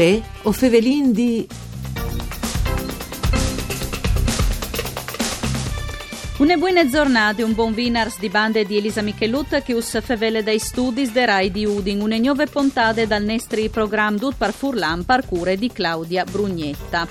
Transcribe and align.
Uè, 0.00 0.16
o 0.44 0.52
fevelin 0.52 1.12
di... 1.12 1.46
Une 6.38 6.56
buone 6.56 6.88
giornate, 6.88 7.42
un 7.42 7.52
buon 7.52 7.74
vinars 7.74 8.18
di 8.18 8.30
bande 8.30 8.64
di 8.64 8.78
Elisa 8.78 9.02
Michelut 9.02 9.62
che 9.62 9.74
us 9.74 10.00
fevele 10.00 10.42
dai 10.42 10.58
studi 10.58 11.12
de 11.12 11.26
Rai 11.26 11.50
di 11.50 11.66
Udin, 11.66 12.00
une 12.00 12.18
nuove 12.18 12.46
puntate 12.46 13.06
dal 13.06 13.24
nestri 13.24 13.68
program 13.68 14.16
Dut 14.16 14.36
par 14.38 14.52
Furlan 14.52 15.04
parcure 15.04 15.58
di 15.58 15.70
Claudia 15.70 16.24
Brugnetta. 16.24 17.06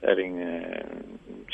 in, 0.00 0.40
eh, 0.40 0.84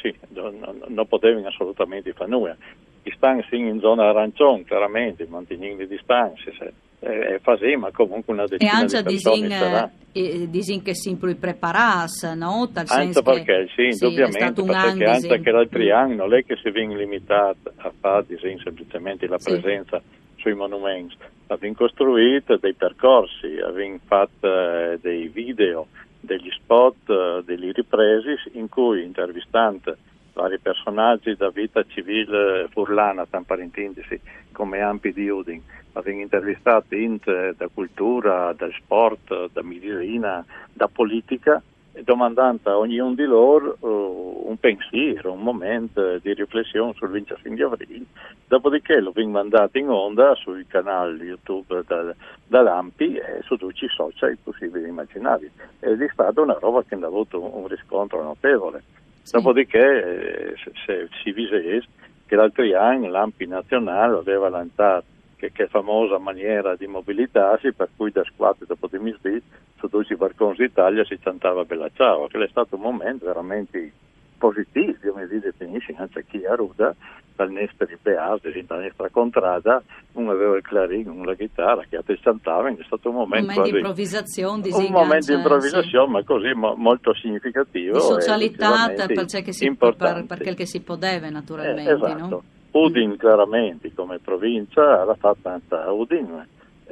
sì, 0.00 0.14
non, 0.28 0.82
non 0.86 1.06
potevano 1.06 1.46
assolutamente 1.46 2.12
fare 2.14 2.30
nulla. 2.30 2.56
Distanze 3.02 3.54
in 3.54 3.80
zona 3.80 4.08
arancione, 4.08 4.64
chiaramente, 4.64 5.26
mantenendo 5.28 5.82
le 5.82 5.88
distanze. 5.88 6.52
Se, 6.58 6.72
eh, 7.00 7.38
faceva 7.42 7.90
comunque 7.92 8.32
una 8.32 8.46
decina 8.46 8.84
di 8.84 9.02
persone 9.02 9.50
sarà. 9.50 9.90
E 10.10 10.48
disin 10.48 10.82
che 10.82 10.94
sempre 10.94 11.34
prepararsi, 11.34 12.34
no? 12.34 12.68
Tal 12.72 12.86
anche 12.88 13.22
perché, 13.22 13.68
sì, 13.76 13.92
sì 13.92 14.04
indubbiamente, 14.04 14.62
perché 14.62 15.04
anche 15.04 15.40
che 15.40 15.50
l'altro 15.50 15.94
anno 15.94 16.14
non 16.14 16.34
è 16.34 16.44
che 16.44 16.56
si 16.56 16.70
viene 16.70 16.96
limitato 16.96 17.72
a 17.76 17.92
fare 18.00 18.24
disin, 18.26 18.58
semplicemente 18.58 19.26
la 19.26 19.38
presenza 19.38 20.00
sì. 20.00 20.40
sui 20.40 20.54
monumenti, 20.54 21.14
abbiamo 21.48 21.74
costruito 21.76 22.56
dei 22.56 22.74
percorsi, 22.74 23.58
abbiamo 23.64 23.98
fatto 24.06 24.46
eh, 24.46 24.98
dei 25.00 25.28
video, 25.28 25.86
degli 26.20 26.50
spot, 26.50 27.08
eh, 27.08 27.42
degli 27.44 27.70
ripresi 27.70 28.34
in 28.52 28.68
cui 28.68 29.04
intervistando 29.04 29.96
vari 30.38 30.60
personaggi 30.60 31.34
da 31.34 31.50
vita 31.50 31.82
civile 31.82 32.68
furlana, 32.70 33.26
tanto 33.26 33.56
per 33.56 34.20
come 34.52 34.80
Ampi 34.80 35.12
di 35.12 35.28
Udin. 35.28 35.60
Abbiamo 35.94 36.20
intervistato 36.20 36.94
int 36.94 37.56
da 37.56 37.68
cultura, 37.74 38.52
da 38.52 38.68
sport, 38.78 39.50
da 39.52 39.62
medicina, 39.62 40.44
da 40.72 40.86
politica, 40.86 41.60
domandando 42.04 42.70
a 42.70 42.78
ognuno 42.78 43.14
di 43.14 43.24
loro 43.24 43.76
uh, 43.80 44.44
un 44.48 44.56
pensiero, 44.58 45.32
un 45.32 45.42
momento 45.42 46.18
di 46.18 46.32
riflessione 46.34 46.92
sul 46.94 47.10
25 47.10 47.50
di 47.56 47.62
aprile. 47.62 48.04
Dopodiché 48.46 49.00
lo 49.00 49.08
abbiamo 49.08 49.32
mandato 49.32 49.76
in 49.78 49.88
onda 49.88 50.36
sui 50.36 50.64
canali 50.68 51.24
YouTube 51.24 51.82
da, 51.84 52.14
da 52.46 52.62
Lampi 52.62 53.16
e 53.16 53.40
su 53.42 53.56
tutti 53.56 53.86
i 53.86 53.88
social 53.88 54.38
possibili 54.40 54.84
e 54.84 54.88
immaginabili. 54.88 55.50
Ed 55.80 56.00
è 56.00 56.08
stata 56.12 56.40
una 56.40 56.56
roba 56.60 56.84
che 56.84 56.94
ha 56.94 57.04
avuto 57.04 57.42
un 57.42 57.66
riscontro 57.66 58.22
notevole. 58.22 58.82
Sì. 59.28 59.36
Dopodiché, 59.36 60.52
eh, 60.52 60.54
se, 60.56 60.72
se 60.86 61.08
si 61.22 61.32
vise 61.32 61.82
che 62.24 62.34
l'altro 62.34 62.64
anno 62.78 63.08
l'AMPI 63.08 63.46
nazionale 63.46 64.16
aveva 64.16 64.48
lanciato 64.48 65.04
che, 65.36 65.52
che 65.52 65.66
famosa 65.66 66.16
maniera 66.16 66.74
di 66.76 66.86
mobilitarsi, 66.86 67.74
per 67.74 67.90
cui 67.94 68.10
da 68.10 68.24
squadre 68.24 68.64
dopo 68.66 68.88
di 68.90 68.98
misdì 68.98 69.38
su 69.78 69.86
tutti 69.88 70.14
i 70.14 70.16
barconi 70.16 70.56
d'Italia 70.56 71.04
si 71.04 71.18
cantava 71.18 71.66
Bella 71.66 71.90
Ciao, 71.94 72.26
che 72.26 72.42
è 72.42 72.48
stato 72.48 72.76
un 72.76 72.80
momento 72.80 73.26
veramente 73.26 73.92
positivo, 74.38 74.96
come 75.10 75.28
si 75.28 75.38
definisce, 75.38 75.94
anche 75.96 76.24
chi 76.26 76.44
a 76.44 76.54
Ruda, 76.54 76.94
dal 77.36 77.50
Nesteri 77.50 77.96
Beas, 78.00 78.40
dalla 78.66 78.82
nostra 78.82 79.08
contrada, 79.10 79.82
uno 80.12 80.32
aveva 80.32 80.56
il 80.56 80.62
clarino, 80.62 81.12
uno 81.12 81.24
la 81.24 81.34
chitarra, 81.34 81.84
che 81.88 81.96
altri 81.96 82.18
cantavano, 82.20 82.76
è 82.78 82.84
stato 82.84 83.10
un 83.10 83.16
momento, 83.16 83.50
un 83.50 83.54
momento 83.54 83.70
di 83.70 83.76
improvvisazione, 83.76 84.62
di 84.62 84.70
un 84.72 84.86
momento 84.90 85.26
di 85.26 85.34
improvvisazione, 85.34 86.06
sì. 86.06 86.12
ma 86.12 86.24
così 86.24 86.52
mo, 86.54 86.74
molto 86.76 87.14
significativo. 87.14 87.92
Di 87.94 88.00
socialità 88.00 88.92
perché, 88.94 89.52
si, 89.52 89.74
per, 89.74 90.24
perché 90.26 90.66
si 90.66 90.80
poteva 90.80 91.28
naturalmente. 91.28 91.90
Eh, 91.90 91.94
esatto. 91.94 92.26
no? 92.26 92.42
Udin 92.70 93.16
chiaramente 93.16 93.92
come 93.94 94.18
provincia 94.18 95.04
l'ha 95.04 95.16
fatta 95.18 95.60
a 95.70 95.92
Udin. 95.92 96.46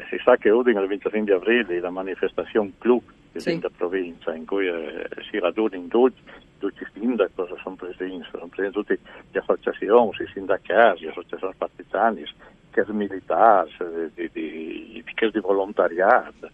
Si 0.09 0.17
sa 0.23 0.37
che 0.37 0.51
Udin 0.51 0.77
il 0.77 0.87
25 0.87 1.25
di 1.25 1.33
aprile 1.33 1.81
la 1.81 1.91
manifestazione 1.91 2.73
clou 2.79 3.03
della 3.43 3.69
sì. 3.69 3.75
provincia 3.77 4.35
in 4.35 4.47
cui 4.47 4.67
eh, 4.67 5.09
si 5.31 5.39
radunano 5.39 5.83
in 5.83 5.89
tutti 5.89 6.21
tutti 6.59 6.83
i 6.83 6.87
sindaci 6.99 7.33
sono 7.63 7.77
presenti, 7.77 8.27
sono 8.31 8.47
presenti 8.47 8.79
tutte 8.79 8.99
le 9.31 9.41
associazioni, 9.41 10.11
i 10.19 10.31
sindacati, 10.33 11.05
le 11.05 11.11
associazioni 11.11 11.55
partigiane, 11.57 12.25
che 12.71 12.85
militari, 12.89 13.71
di, 14.15 14.31
di, 14.33 15.05
di, 15.05 15.31
di 15.31 15.41
volontariato, 15.41 16.50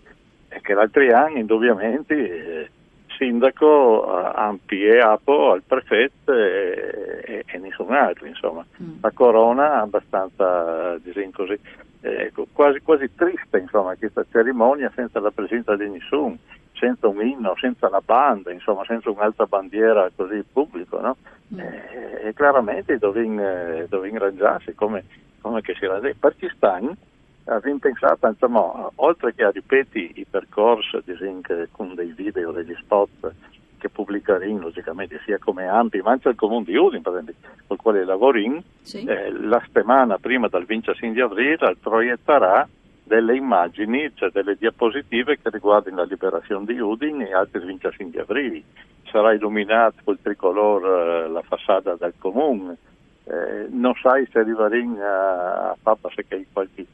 e 0.49 0.61
che 0.61 0.75
l'altro 0.75 1.02
anno 1.17 1.38
indubbiamente 1.38 2.14
il 2.14 2.70
sindaco 3.17 4.05
ha 4.05 4.32
ampliato 4.32 5.52
al 5.52 5.62
prefetto 5.62 6.32
e, 6.32 7.23
e, 7.25 7.44
e, 7.46 7.58
nessun 7.58 7.93
altro, 7.93 8.26
insomma. 8.26 8.64
Mm. 8.82 8.96
La 9.00 9.11
corona 9.12 9.81
abbastanza, 9.81 10.99
diciamo 10.99 11.31
così, 11.32 11.58
eh, 12.02 12.32
quasi, 12.52 12.81
quasi 12.81 13.11
triste, 13.14 13.58
insomma, 13.58 13.94
questa 13.96 14.25
cerimonia 14.31 14.93
senza 14.94 15.20
la 15.20 15.31
presenza 15.31 15.75
di 15.76 15.88
nessuno 15.88 16.37
senza 16.82 17.06
un 17.06 17.25
inno, 17.25 17.55
senza 17.61 17.88
la 17.88 18.02
banda, 18.05 18.50
insomma, 18.50 18.84
senza 18.84 19.08
un'altra 19.08 19.46
bandiera 19.46 20.11
così 20.17 20.43
pubblico, 20.52 21.00
no? 21.00 21.17
Mm. 21.55 21.61
E, 21.61 22.20
e, 22.25 22.34
chiaramente 22.34 22.99
dovevano 22.99 23.40
eh, 23.40 24.19
rangiarsi 24.19 24.75
come, 24.75 25.05
come 25.40 25.61
che 25.61 25.76
si 25.79 25.87
rangia. 25.87 26.12
Pakistan 26.19 26.93
abbiamo 27.44 27.79
pensato, 27.79 28.26
insomma, 28.26 28.90
oltre 28.96 29.32
che 29.32 29.44
a 29.44 29.50
ripetere 29.50 30.11
i 30.14 30.26
percorsi 30.29 31.00
con 31.70 31.94
dei 31.94 32.12
video, 32.17 32.50
degli 32.50 32.75
spot 32.81 33.32
che 33.78 33.88
pubblicheremo 33.88 34.61
logicamente 34.61 35.20
sia 35.25 35.38
come 35.38 35.69
ampi, 35.69 36.00
ma 36.00 36.12
anche 36.12 36.31
il 36.31 36.35
comune 36.35 36.64
di 36.64 36.75
Udin, 36.75 37.02
per 37.02 37.12
esempio, 37.12 37.35
con 37.67 37.76
il 37.76 37.82
quale 37.82 38.05
lavoriamo, 38.05 38.62
sì. 38.81 39.05
eh, 39.05 39.31
la 39.31 39.61
settimana 39.64 40.19
prima 40.19 40.49
del 40.49 40.64
25 40.64 41.12
di 41.12 41.20
aprile 41.20 41.76
proietterà 41.81 42.69
delle 43.04 43.37
immagini, 43.37 44.10
cioè 44.14 44.31
delle 44.31 44.56
diapositive 44.56 45.38
che 45.40 45.50
riguardano 45.50 45.96
la 45.96 46.04
liberazione 46.04 46.64
di 46.66 46.78
Udin 46.78 47.20
e 47.22 47.34
altri 47.34 47.64
25 47.64 48.10
di 48.10 48.19
aprile. 48.19 48.62
Sarà 49.10 49.32
illuminato 49.32 49.96
col 50.04 50.19
tricolore 50.22 51.25
eh, 51.25 51.28
la 51.28 51.43
facciata 51.43 51.96
del 51.96 52.14
comune. 52.19 52.76
Eh, 53.25 53.66
non 53.70 53.94
sai 54.00 54.26
se 54.31 54.38
arriveremo 54.38 54.99
a, 55.02 55.76
Papa 55.81 56.10
se 56.14 56.25
c'è 56.26 56.44
qualche 56.52 56.87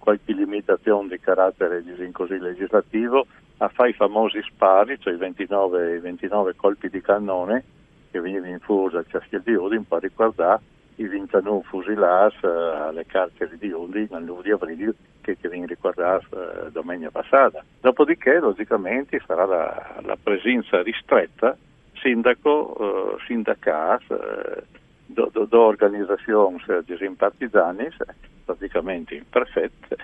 qualche 0.00 0.32
limitazione 0.32 1.08
di 1.08 1.20
carattere 1.20 1.84
così 2.10 2.38
legislativo, 2.38 3.26
a 3.58 3.68
fare 3.68 3.90
i 3.90 3.92
famosi 3.92 4.40
spari, 4.42 4.98
cioè 4.98 5.12
i 5.12 5.18
29, 5.18 6.00
29 6.00 6.56
colpi 6.56 6.88
di 6.88 7.00
cannone 7.02 7.62
che 8.10 8.18
venivano 8.18 8.50
in 8.50 8.58
fuso 8.58 8.98
a 8.98 9.04
Ciaschia 9.06 9.40
di 9.44 9.52
Udin 9.52 9.86
per 9.86 10.00
riguardare 10.00 10.62
i 11.00 11.08
29 11.08 11.62
fusilati 11.64 12.44
eh, 12.44 12.48
alle 12.48 13.06
carceri 13.06 13.56
di 13.56 13.70
Udin 13.70 14.08
al 14.10 14.24
9 14.24 14.42
di 14.42 14.50
aprile 14.50 14.94
che, 15.22 15.36
che 15.38 15.48
viene 15.48 15.66
ricordato 15.66 16.26
eh, 16.30 16.70
domenica 16.70 17.10
passata. 17.10 17.64
Dopodiché, 17.80 18.38
logicamente, 18.38 19.20
sarà 19.26 19.46
la, 19.46 20.00
la 20.02 20.18
presenza 20.22 20.82
ristretta 20.82 21.56
sindaco, 21.94 22.76
eh, 23.16 23.22
sindacat, 23.26 24.02
eh, 24.10 24.62
do, 25.06 25.28
do, 25.32 25.44
do 25.44 25.60
organizzazioni 25.60 26.62
disimpartisanis, 26.84 27.96
praticamente 28.44 29.14
imperfette, 29.14 29.96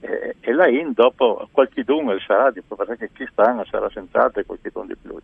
e, 0.00 0.36
e 0.40 0.52
là 0.52 0.68
in 0.68 0.92
dopo 0.92 1.48
qualche 1.52 1.84
dunque 1.84 2.18
sarà, 2.26 2.52
perché 2.52 3.10
chi 3.12 3.26
sta 3.30 3.64
sarà 3.70 3.88
sentato 3.90 4.40
e 4.40 4.44
qualche 4.44 4.70
di 4.86 4.96
più, 5.00 5.16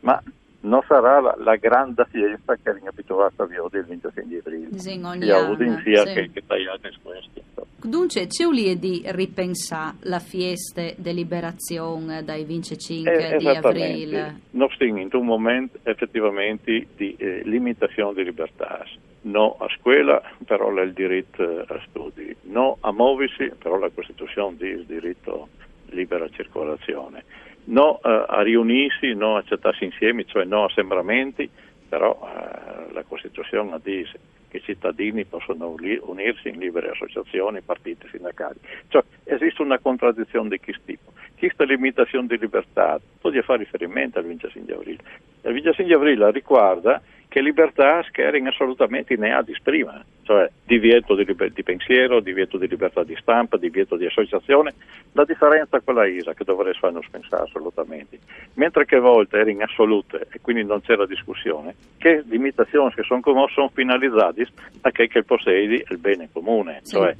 ma 0.00 0.22
non 0.60 0.82
sarà 0.86 1.20
la, 1.20 1.34
la 1.38 1.56
grande 1.56 2.06
fiesta 2.10 2.56
che 2.56 2.70
è 2.70 2.86
abituata 2.86 3.44
a 3.44 3.46
vedere 3.46 3.78
il 3.78 3.84
26 3.84 4.26
di 4.26 4.36
aprile, 4.36 4.78
sia 4.78 5.48
Udin 5.48 5.80
sia 5.84 6.06
sì. 6.06 6.14
che, 6.14 6.30
che 6.32 6.42
tagliate 6.46 6.92
questi. 7.02 7.42
Dunque, 7.82 8.26
c'è 8.26 8.44
un 8.44 8.54
di 8.54 9.02
ripensare 9.04 9.96
la 10.00 10.18
fiesta 10.18 10.82
di 10.96 11.14
liberazione 11.14 12.24
dai 12.24 12.44
25 12.44 13.34
eh, 13.34 13.36
di 13.36 13.48
aprile? 13.48 14.40
Noi 14.50 14.68
stiamo 14.74 14.98
in 14.98 15.08
un 15.12 15.24
momento 15.24 15.78
effettivamente 15.84 16.86
di 16.96 17.14
eh, 17.16 17.42
limitazione 17.44 18.14
di 18.14 18.24
libertà. 18.24 18.84
No 19.22 19.56
a 19.58 19.66
scuola, 19.78 20.22
però 20.44 20.72
è 20.74 20.82
il 20.82 20.92
diritto 20.94 21.42
a 21.42 21.80
studi. 21.88 22.34
No 22.42 22.78
a 22.80 22.92
muoversi, 22.92 23.52
però 23.58 23.76
la 23.76 23.90
Costituzione 23.90 24.56
dice 24.56 24.72
il 24.72 24.84
diritto 24.84 25.42
a 25.42 25.94
libera 25.94 26.28
circolazione 26.30 27.24
no 27.66 28.00
eh, 28.02 28.24
a 28.28 28.42
riunirsi, 28.42 29.14
no 29.14 29.36
a 29.36 29.38
accettarsi 29.38 29.84
insieme, 29.84 30.24
cioè 30.24 30.44
no 30.44 30.64
a 30.64 30.70
sembramenti, 30.70 31.48
però 31.88 32.18
eh, 32.22 32.92
la 32.92 33.02
Costituzione 33.04 33.78
dice 33.82 34.18
che 34.48 34.58
i 34.58 34.62
cittadini 34.62 35.24
possono 35.24 35.74
unirsi 36.02 36.48
in 36.48 36.58
libere 36.58 36.90
associazioni, 36.90 37.60
partiti, 37.60 38.08
sindacali. 38.10 38.58
Cioè 38.88 39.02
esiste 39.24 39.62
una 39.62 39.78
contraddizione 39.78 40.48
di 40.48 40.60
questo 40.60 40.82
tipo. 40.84 41.12
Questa 41.36 41.64
limitazione 41.64 42.26
di 42.26 42.38
libertà, 42.38 43.00
voglio 43.20 43.42
fare 43.42 43.60
riferimento 43.60 44.18
al 44.18 44.26
25 44.26 44.62
di 44.62 44.72
aprile. 44.72 45.02
Il 45.42 45.52
25 45.52 45.84
di 45.84 45.92
aprile 45.92 46.30
riguarda 46.30 47.02
che 47.36 47.42
libertà 47.42 48.02
scherzen 48.08 48.46
assolutamente 48.46 49.12
ineadis 49.12 49.60
prima, 49.60 50.02
cioè 50.22 50.50
divieto 50.64 51.14
di, 51.14 51.26
liber- 51.26 51.52
di, 51.52 51.62
pensiero, 51.62 52.20
divieto 52.20 52.56
di 52.56 52.66
libertà 52.66 53.04
di 53.04 53.14
stampa, 53.20 53.58
divieto 53.58 53.96
di 53.96 54.06
associazione. 54.06 54.72
La 55.12 55.26
differenza 55.26 55.76
è 55.76 55.82
quella 55.84 56.06
ISA 56.06 56.32
che 56.32 56.44
dovrei 56.44 56.72
farnos 56.72 57.06
pensare 57.10 57.42
assolutamente. 57.42 58.20
Mentre 58.54 58.86
che 58.86 58.96
a 58.96 59.00
volte 59.00 59.36
erano 59.36 59.64
assolute 59.64 60.28
e 60.32 60.40
quindi 60.40 60.64
non 60.64 60.80
c'era 60.80 61.04
discussione, 61.04 61.74
che 61.98 62.24
limitazioni 62.26 62.90
che 62.94 63.02
sono 63.02 63.20
come 63.20 63.44
sono 63.52 63.68
finalizzate 63.68 64.46
a 64.80 64.90
che, 64.90 65.06
che 65.06 65.22
possedi 65.22 65.84
il 65.90 65.98
bene 65.98 66.30
comune, 66.32 66.80
sì. 66.84 66.94
cioè 66.94 67.14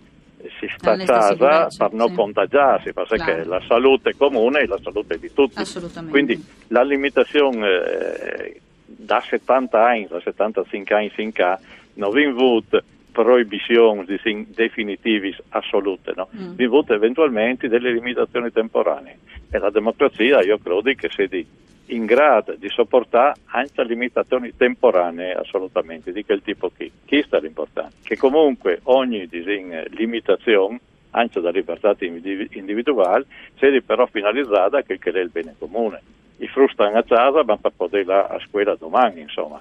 si 0.58 0.66
sta 0.78 0.92
a 0.92 0.96
casa 0.96 1.68
per 1.76 1.92
non 1.92 2.08
sì. 2.08 2.14
contagiarsi, 2.14 2.92
perché 2.94 3.16
claro. 3.16 3.48
la 3.48 3.62
salute 3.68 4.14
comune 4.16 4.60
è 4.60 4.66
la 4.66 4.78
salute 4.82 5.18
di 5.18 5.30
tutti. 5.34 5.62
Quindi 6.08 6.42
la 6.68 6.82
limitazione 6.82 7.68
eh, 7.68 8.60
da 8.86 9.20
70 9.20 9.84
anni, 9.84 10.06
da 10.06 10.20
75 10.20 10.94
anni 10.94 11.10
fin 11.10 11.32
qua, 11.32 11.58
non 11.94 12.12
vi 12.12 12.24
avuto 12.24 12.82
proibizioni 13.12 14.04
definitive 14.48 15.36
assolute, 15.50 16.12
no? 16.14 16.28
Mm. 16.36 16.52
vi 16.52 16.64
avuto 16.64 16.92
eventualmente 16.92 17.68
delle 17.68 17.92
limitazioni 17.92 18.52
temporanee. 18.52 19.18
E 19.50 19.58
la 19.58 19.70
democrazia 19.70 20.42
io 20.42 20.58
credo 20.58 20.82
che 20.94 21.08
sia 21.08 21.44
in 21.86 22.04
grado 22.04 22.54
di 22.58 22.68
sopportare 22.68 23.40
anche 23.46 23.84
limitazioni 23.84 24.54
temporanee 24.54 25.32
assolutamente, 25.32 26.12
di 26.12 26.24
quel 26.24 26.42
tipo 26.42 26.70
qui. 26.74 26.90
Chi 27.04 27.22
sta 27.22 27.38
l'importante? 27.38 27.96
Che 28.02 28.16
comunque 28.16 28.80
ogni 28.84 29.26
disin, 29.26 29.84
limitazione 29.90 30.80
anche 31.10 31.40
da 31.40 31.50
libertà 31.50 31.96
individuale, 31.98 33.24
sia 33.56 33.80
però 33.80 34.06
finalizzata 34.06 34.78
a 34.78 34.82
quel 34.82 34.98
che 34.98 35.10
è 35.10 35.18
il 35.18 35.30
bene 35.30 35.54
comune 35.58 36.02
i 36.38 36.48
frustano 36.48 36.98
a 36.98 37.02
casa 37.02 37.44
ma 37.44 37.56
per 37.56 37.72
poter 37.74 38.00
andare 38.00 38.34
a 38.34 38.38
scuola 38.46 38.74
domani 38.76 39.20
insomma. 39.20 39.60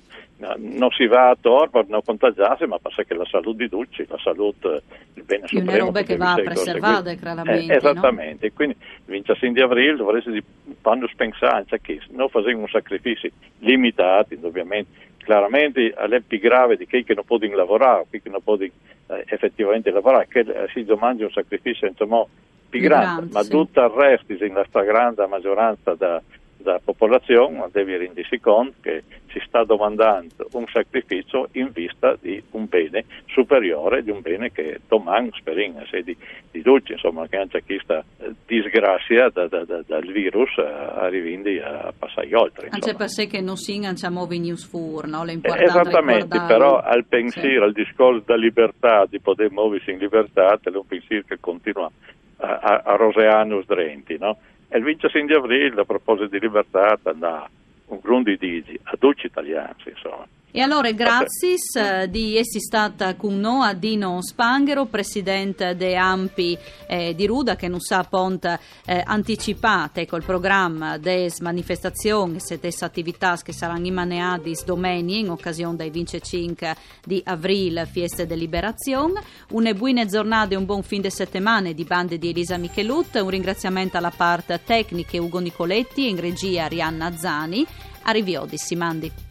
Non 0.58 0.90
si 0.92 1.08
va 1.08 1.30
a 1.30 1.38
Tor 1.40 1.70
per 1.70 1.88
non 1.88 2.02
contagiarsi 2.04 2.66
ma 2.66 2.78
perché 2.80 3.14
la 3.14 3.26
salute 3.26 3.64
di 3.64 3.70
tutti 3.70 4.06
la 4.08 4.18
salute 4.18 4.82
il 5.14 5.24
bene 5.24 5.48
supremo 5.48 5.72
una 5.72 5.78
roba 5.78 6.02
che 6.02 6.18
va 6.18 6.36
preservata 6.36 7.14
chiaramente 7.14 7.74
eh, 7.74 7.78
esattamente. 7.78 8.48
No? 8.48 8.54
quindi 8.54 8.76
25 9.06 9.54
di 9.54 9.62
aprile 9.62 9.96
dovreste 9.96 10.44
quando 10.82 11.10
pensare 11.16 11.56
anche 11.56 11.80
che 11.82 12.02
non 12.10 12.28
facciamo 12.28 12.68
sacrifici 12.68 13.32
limitati 13.60 14.38
ovviamente 14.42 15.04
chiaramente 15.18 15.94
è 15.94 16.22
più 16.22 16.40
grave 16.40 16.76
di 16.76 16.86
chi 16.86 17.04
che 17.04 17.14
non 17.14 17.24
può 17.24 17.38
lavorare 17.40 18.06
chi 18.12 18.22
che 18.22 18.30
non 18.30 18.42
può 18.44 18.58
eh, 18.58 18.72
effettivamente 19.08 19.90
lavorare 19.90 20.28
che 20.28 20.40
eh, 20.40 20.68
si 20.74 20.84
domanda 20.84 21.24
un 21.24 21.32
sacrificio 21.32 21.86
insomma 21.86 22.26
più 22.70 22.82
grande, 22.82 23.32
ma 23.32 23.42
sì. 23.42 23.50
tutto 23.50 23.82
il 23.82 23.90
resto 23.90 24.34
la 24.54 24.66
stragrande 24.68 25.26
maggioranza 25.28 25.96
da 25.96 26.22
da 26.66 26.82
popolazione 26.84 27.64
deve 27.72 27.98
rendersi 27.98 28.40
conto 28.40 28.74
che 28.82 29.04
si 29.30 29.40
sta 29.46 29.64
domandando 29.64 30.48
un 30.54 30.66
sacrificio 30.74 31.50
in 31.52 31.70
vista 31.72 32.18
di 32.20 32.42
un 32.52 32.66
bene 32.68 33.06
superiore, 33.28 34.02
di 34.02 34.10
un 34.10 34.22
bene 34.22 34.52
che 34.52 34.80
domani 34.88 35.30
speriamo 35.34 35.86
se 35.86 36.02
di, 36.02 36.18
di 36.52 36.62
dolce, 36.64 36.94
insomma, 36.94 37.28
che 37.28 37.38
anche 37.38 37.62
questa 37.64 38.04
eh, 38.18 38.34
disgrazia 38.48 39.30
da, 39.30 39.48
da, 39.48 39.64
da, 39.64 39.84
dal 39.86 40.06
virus 40.12 40.58
eh, 40.58 40.64
arrivi 40.64 41.60
a 41.60 41.94
passare 41.98 42.36
oltre. 42.36 42.70
Anche 42.72 42.96
per 42.96 43.10
sé 43.10 43.28
che 43.28 43.42
non 43.42 43.58
si 43.58 43.76
ingaggiamo 43.76 44.26
i 44.32 44.40
news 44.40 44.66
fur, 44.66 45.08
no? 45.08 45.24
Esattamente, 45.26 46.42
però 46.48 46.80
al 46.80 47.06
pensiero, 47.06 47.50
sì. 47.50 47.64
al 47.64 47.74
discorso 47.74 48.24
della 48.26 48.40
libertà, 48.40 49.06
di 49.08 49.20
poter 49.20 49.52
muoversi 49.52 49.92
in 49.92 50.00
libertà, 50.00 50.58
è 50.62 50.70
un 50.70 50.88
pensiero 50.88 51.24
che 51.28 51.38
continua 51.40 51.92
a, 52.38 52.60
a, 52.62 52.82
a 52.86 52.96
roseanus 52.96 53.66
drenti, 53.66 54.18
no? 54.18 54.38
E 54.68 54.78
il 54.78 54.84
25 54.84 55.28
di 55.28 55.34
aprile, 55.34 55.82
a 55.82 55.86
proposito 55.86 56.28
di 56.28 56.40
libertà, 56.40 57.00
da 57.02 57.50
un 57.88 58.00
grunde 58.02 58.36
di 58.38 58.50
digi, 58.50 58.80
a 58.84 58.96
dolci 58.98 59.28
italiani, 59.28 59.76
insomma. 59.86 60.28
E 60.58 60.62
allora 60.62 60.90
grazie 60.94 61.56
eh, 61.74 62.10
di 62.10 62.38
essere 62.38 62.62
stata 62.62 63.16
con 63.16 63.38
noi 63.38 63.68
a 63.68 63.74
Dino 63.74 64.22
Spanghero, 64.22 64.86
presidente 64.86 65.76
de 65.76 65.98
Ampi 65.98 66.58
eh, 66.88 67.14
di 67.14 67.26
Ruda, 67.26 67.58
che 67.58 67.68
non 67.68 67.82
sa 67.82 68.06
ponte 68.06 68.58
eh, 68.86 69.04
anticipate 69.06 70.06
col 70.08 70.24
programma 70.24 70.98
des 70.98 71.42
manifestazioni 71.42 72.38
e 72.48 72.58
des 72.58 72.82
attività 72.84 73.38
che 73.44 73.52
saranno 73.52 73.86
immaneate 73.86 74.54
domani 74.66 75.20
in 75.20 75.30
occasione 75.30 75.76
dei 75.76 75.90
25 75.90 76.76
di 77.04 77.22
aprile, 77.26 77.86
fieste 77.86 78.26
de 78.26 78.38
liberazione. 78.38 79.22
Una 79.50 79.74
buona 79.74 80.06
giornata 80.06 80.54
e 80.54 80.58
un 80.58 80.64
buon 80.64 80.84
fin 80.84 81.02
de 81.02 81.10
settimana 81.10 81.74
di 81.74 81.84
bande 81.84 82.18
di 82.18 82.30
Elisa 82.30 82.56
Michelut. 82.56 83.14
Un 83.16 83.30
ringraziamento 83.30 83.98
alla 83.98 84.14
parte 84.16 84.62
tecnica 84.64 85.22
Ugo 85.22 85.40
Nicoletti 85.40 86.06
e 86.06 86.12
in 86.12 86.20
regia 86.22 86.64
Arianna 86.64 87.14
Zani. 87.18 87.68
Arrivi 88.04 88.38
Odissi, 88.38 88.78
Mandi. 88.78 89.25